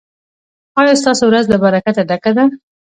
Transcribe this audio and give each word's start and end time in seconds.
ایا 0.79 0.93
ستاسو 1.01 1.23
ورځ 1.27 1.45
له 1.49 1.57
برکته 1.63 2.01
ډکه 2.09 2.31
ده؟ 2.37 2.45